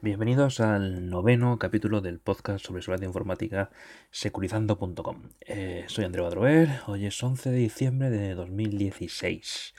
[0.00, 3.70] Bienvenidos al noveno capítulo del podcast sobre seguridad informática
[4.12, 5.22] securizando.com.
[5.40, 9.74] Eh, soy André Badroer, hoy es 11 de diciembre de 2016.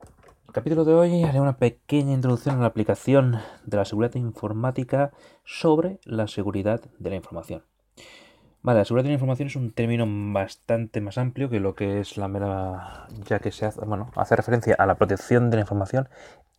[0.00, 0.08] En
[0.46, 5.12] el capítulo de hoy haré una pequeña introducción a la aplicación de la seguridad informática
[5.44, 7.62] sobre la seguridad de la información.
[8.62, 12.00] Vale, la seguridad de la información es un término bastante más amplio que lo que
[12.00, 15.60] es la mera, ya que se hace, bueno, hace referencia a la protección de la
[15.60, 16.08] información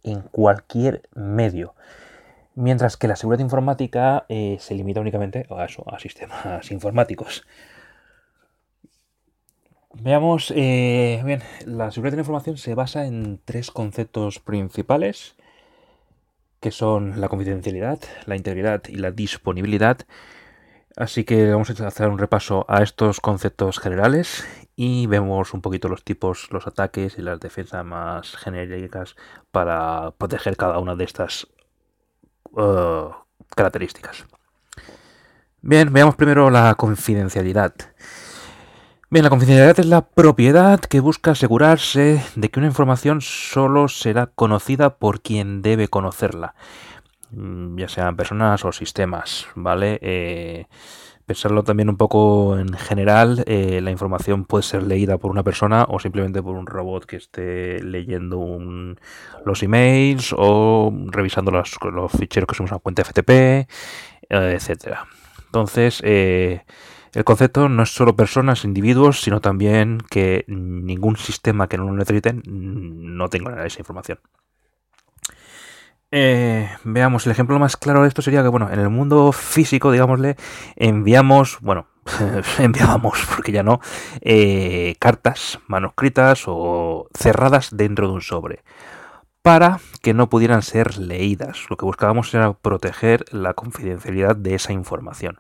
[0.03, 1.73] en cualquier medio.
[2.55, 7.45] Mientras que la seguridad informática eh, se limita únicamente a eso, a sistemas informáticos.
[9.93, 15.35] Veamos, eh, bien, la seguridad de la información se basa en tres conceptos principales,
[16.61, 19.99] que son la confidencialidad, la integridad y la disponibilidad.
[20.97, 24.45] Así que vamos a hacer un repaso a estos conceptos generales
[24.77, 29.15] y vemos un poquito los tipos, los ataques y las defensas más genéricas
[29.51, 31.47] para proteger cada una de estas
[32.55, 33.11] uh,
[33.55, 34.25] características.
[35.61, 37.73] Bien, veamos primero la confidencialidad.
[39.09, 44.27] Bien, la confidencialidad es la propiedad que busca asegurarse de que una información solo será
[44.27, 46.55] conocida por quien debe conocerla,
[47.31, 49.99] mm, ya sean personas o sistemas, ¿vale?
[50.01, 50.67] Eh,
[51.25, 55.85] pensarlo también un poco en general, eh, la información puede ser leída por una persona
[55.89, 58.59] o simplemente por un robot que esté leyendo
[59.45, 61.77] los emails o revisando los,
[62.17, 63.67] ficheros que somos a cuenta FTP, eh,
[64.29, 65.07] etcétera.
[65.45, 66.63] Entonces, eh,
[67.13, 71.93] el concepto no es solo personas, individuos, sino también que ningún sistema que no lo
[71.93, 74.19] necesite no tenga esa información.
[76.11, 79.91] Eh, veamos, el ejemplo más claro de esto sería que, bueno, en el mundo físico,
[79.91, 80.35] digámosle,
[80.75, 81.87] enviamos, bueno,
[82.59, 83.81] enviábamos, porque ya no,
[84.21, 88.63] eh, cartas manuscritas o cerradas dentro de un sobre
[89.41, 91.65] para que no pudieran ser leídas.
[91.69, 95.39] Lo que buscábamos era proteger la confidencialidad de esa información.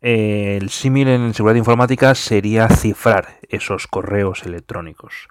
[0.00, 5.28] el símil en seguridad informática sería cifrar esos correos electrónicos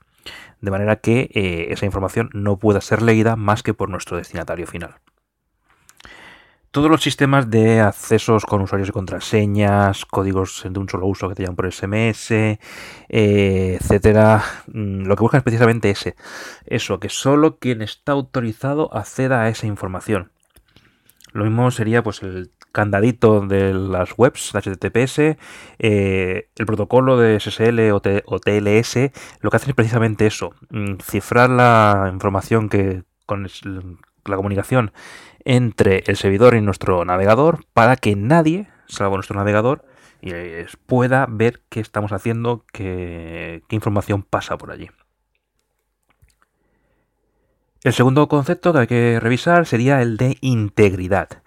[0.61, 4.67] de manera que eh, esa información no pueda ser leída más que por nuestro destinatario
[4.67, 4.95] final.
[6.71, 11.35] Todos los sistemas de accesos con usuarios y contraseñas, códigos de un solo uso que
[11.35, 12.59] te llaman por SMS, eh,
[13.79, 16.15] etcétera, mm, lo que buscan es precisamente ese,
[16.65, 20.31] eso, que solo quien está autorizado acceda a esa información.
[21.31, 25.35] Lo mismo sería pues el candadito de las webs HTTPS,
[25.79, 29.11] eh, el protocolo de SSL o, TLS,
[29.41, 33.47] lo que hace es precisamente eso, mm, cifrar la información que con
[34.25, 34.91] la comunicación
[35.43, 39.83] entre el servidor y nuestro navegador para que nadie, salvo nuestro navegador,
[40.85, 44.89] pueda ver qué estamos haciendo, qué información pasa por allí.
[47.83, 51.41] El segundo concepto que hay que revisar sería el de integridad.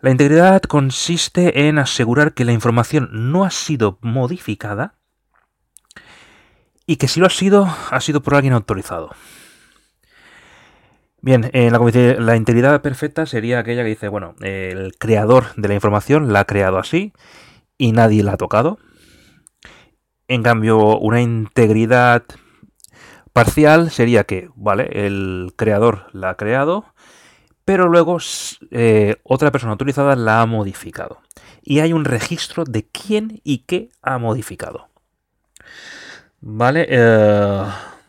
[0.00, 4.94] La integridad consiste en asegurar que la información no ha sido modificada
[6.86, 9.10] y que si lo ha sido, ha sido por alguien autorizado.
[11.22, 16.32] Bien, eh, la, integridad perfecta sería aquella que dice, bueno, el creador de la información
[16.32, 17.12] la ha creado así
[17.76, 18.78] y nadie la ha tocado.
[20.28, 22.24] En cambio, una integridad
[23.34, 26.86] parcial sería que, vale, el creador la ha creado,
[27.70, 28.18] pero luego
[28.72, 31.20] eh, otra persona autorizada la ha modificado.
[31.62, 34.88] Y hay un registro de quién y qué ha modificado.
[36.40, 37.62] Vale, eh,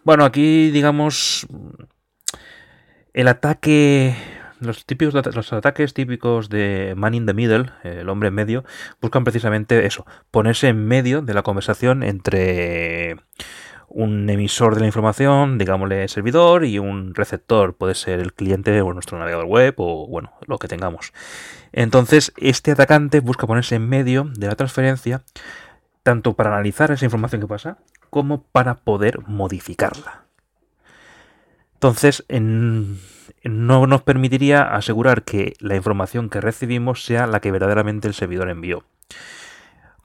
[0.04, 1.46] bueno, aquí digamos
[3.14, 4.16] el ataque,
[4.60, 8.66] los típicos los ataques típicos de man in the middle, el hombre en medio,
[9.00, 13.18] buscan precisamente eso, ponerse en medio de la conversación entre
[13.94, 18.94] un emisor de la información, digámosle servidor, y un receptor, puede ser el cliente o
[18.94, 21.13] nuestro navegador web o bueno, lo que tengamos.
[21.74, 25.24] Entonces, este atacante busca ponerse en medio de la transferencia,
[26.03, 27.78] tanto para analizar esa información que pasa,
[28.09, 30.25] como para poder modificarla.
[31.74, 38.13] Entonces, no nos permitiría asegurar que la información que recibimos sea la que verdaderamente el
[38.13, 38.83] servidor envió.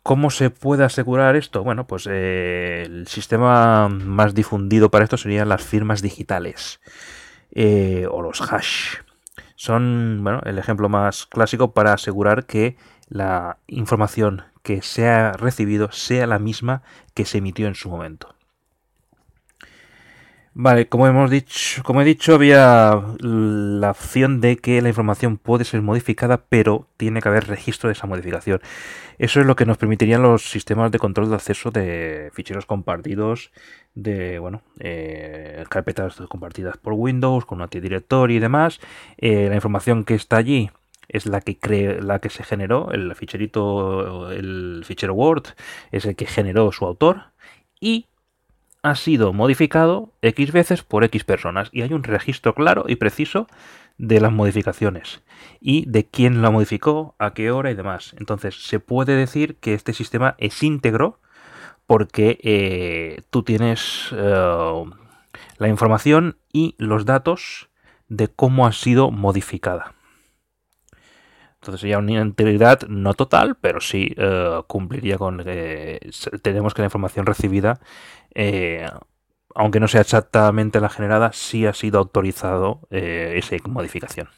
[0.06, 1.64] ¿Cómo se puede asegurar esto?
[1.64, 6.80] Bueno, pues eh, el sistema más difundido para esto serían las firmas digitales
[7.50, 8.98] eh, o los hash.
[9.56, 12.76] Son bueno, el ejemplo más clásico para asegurar que
[13.08, 16.82] la información que se ha recibido sea la misma
[17.12, 18.35] que se emitió en su momento.
[20.58, 25.66] Vale, como hemos dicho, como he dicho, había la opción de que la información puede
[25.66, 28.62] ser modificada, pero tiene que haber registro de esa modificación.
[29.18, 33.50] Eso es lo que nos permitirían los sistemas de control de acceso de ficheros compartidos
[33.94, 38.80] de bueno eh, carpetas compartidas por Windows con antidirectory y demás.
[39.18, 40.70] Eh, la información que está allí
[41.08, 45.48] es la que cree, la que se generó, el ficherito, el fichero Word
[45.92, 47.24] es el que generó su autor
[47.78, 48.06] y
[48.86, 53.48] ha sido modificado X veces por X personas y hay un registro claro y preciso
[53.98, 55.22] de las modificaciones
[55.60, 58.14] y de quién la modificó, a qué hora y demás.
[58.18, 61.20] Entonces se puede decir que este sistema es íntegro
[61.86, 64.84] porque eh, tú tienes eh,
[65.58, 67.68] la información y los datos
[68.08, 69.95] de cómo ha sido modificada.
[71.66, 75.44] Entonces sería una integridad no total, pero sí eh, cumpliría con...
[76.42, 77.80] tenemos que la información recibida,
[79.54, 84.28] aunque no sea exactamente la generada, sí ha sido autorizado esa modificación.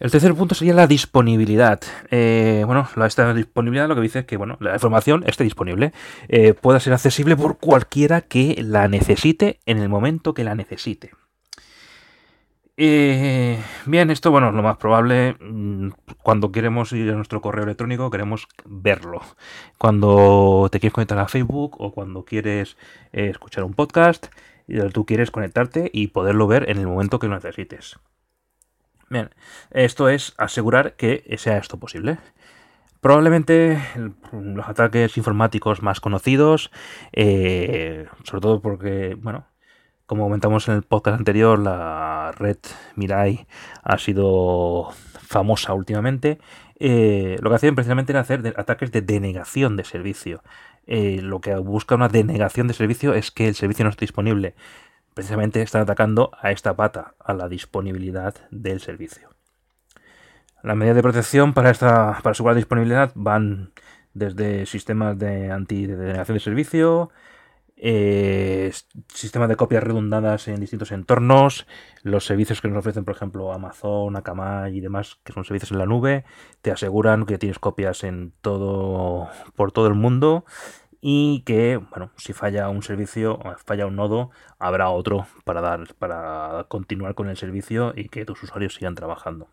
[0.00, 1.78] El tercer punto sería la disponibilidad.
[2.10, 5.92] Eh, bueno, esta disponibilidad lo que dice es que bueno, la información esté disponible,
[6.28, 11.10] eh, pueda ser accesible por cualquiera que la necesite en el momento que la necesite.
[12.82, 15.90] Eh, bien, esto, bueno, lo más probable, mm,
[16.22, 19.20] cuando queremos ir a nuestro correo electrónico, queremos verlo.
[19.76, 22.78] Cuando te quieres conectar a Facebook o cuando quieres
[23.12, 24.28] escuchar un podcast,
[24.94, 27.98] tú quieres conectarte y poderlo ver en el momento que lo necesites.
[29.10, 29.28] Bien,
[29.72, 32.16] esto es asegurar que sea esto posible.
[33.02, 33.78] Probablemente
[34.32, 36.70] los ataques informáticos más conocidos,
[37.12, 39.49] eh, sobre todo porque, bueno,
[40.10, 42.56] como comentamos en el podcast anterior, la red
[42.96, 43.46] Mirai
[43.84, 44.90] ha sido
[45.22, 46.40] famosa últimamente.
[46.80, 50.42] Eh, lo que hacían precisamente era hacer ataques de denegación de servicio.
[50.88, 54.56] Eh, lo que busca una denegación de servicio es que el servicio no esté disponible
[55.14, 59.30] precisamente están atacando a esta pata, a la disponibilidad del servicio.
[60.64, 63.72] Las medidas de protección para, esta, para asegurar disponibilidad van
[64.12, 67.10] desde sistemas de antidenegación de servicio,
[67.82, 68.70] eh,
[69.08, 71.66] sistemas de copias redundadas en distintos entornos,
[72.02, 75.78] los servicios que nos ofrecen, por ejemplo, Amazon, Akamai y demás, que son servicios en
[75.78, 76.24] la nube,
[76.60, 80.44] te aseguran que tienes copias en todo por todo el mundo
[81.00, 86.66] y que, bueno, si falla un servicio, falla un nodo, habrá otro para dar, para
[86.68, 89.48] continuar con el servicio y que tus usuarios sigan trabajando.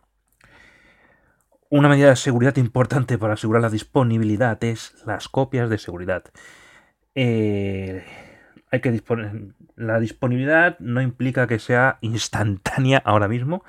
[1.70, 6.26] Una medida de seguridad importante para asegurar la disponibilidad es las copias de seguridad.
[7.20, 8.04] Eh,
[8.70, 13.64] hay que disponer, la disponibilidad no implica que sea instantánea ahora mismo,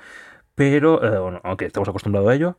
[0.53, 1.03] pero,
[1.33, 2.57] eh, aunque estamos acostumbrados a ello,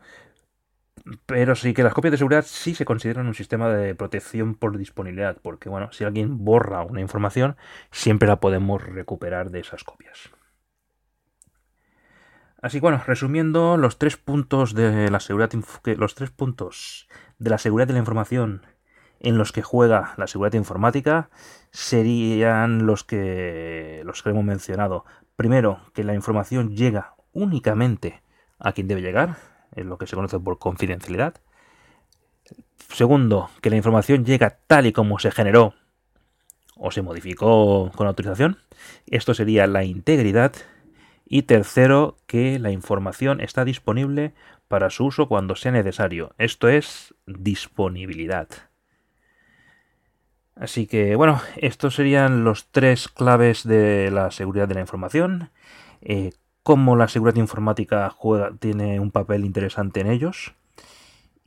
[1.26, 4.76] pero sí que las copias de seguridad sí se consideran un sistema de protección por
[4.78, 7.56] disponibilidad, porque bueno, si alguien borra una información,
[7.92, 10.30] siempre la podemos recuperar de esas copias.
[12.60, 15.52] Así que bueno, resumiendo los tres puntos de la seguridad
[15.96, 17.08] los tres puntos
[17.38, 18.62] de la seguridad de la información
[19.20, 21.30] en los que juega la seguridad informática
[21.70, 25.04] serían los que los que hemos mencionado.
[25.36, 28.22] Primero, que la información llega únicamente
[28.58, 29.36] a quien debe llegar,
[29.74, 31.34] es lo que se conoce por confidencialidad.
[32.88, 35.74] Segundo, que la información llega tal y como se generó
[36.76, 38.58] o se modificó con autorización.
[39.06, 40.52] Esto sería la integridad.
[41.26, 44.34] Y tercero, que la información está disponible
[44.66, 46.34] para su uso cuando sea necesario.
[46.38, 48.48] Esto es disponibilidad.
[50.56, 55.50] Así que bueno, estos serían los tres claves de la seguridad de la información.
[56.02, 56.32] Eh,
[56.62, 60.54] cómo la seguridad informática juega, tiene un papel interesante en ellos.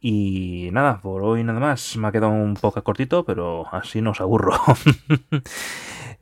[0.05, 1.95] Y nada, por hoy nada más.
[1.95, 4.53] Me ha quedado un poco cortito, pero así no os aburro.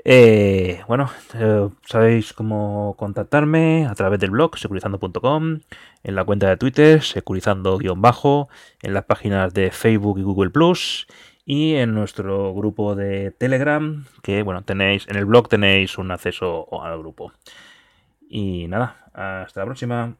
[0.03, 5.59] Eh, bueno, eh, sabéis cómo contactarme a través del blog securizando.com,
[6.03, 8.49] en la cuenta de Twitter securizando-bajo,
[8.81, 10.49] en las páginas de Facebook y Google
[11.51, 16.65] y en nuestro grupo de Telegram, que bueno, tenéis en el blog tenéis un acceso
[16.81, 17.33] al grupo.
[18.29, 20.15] Y nada, hasta la próxima.